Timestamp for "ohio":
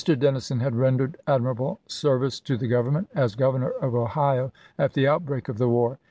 3.93-4.51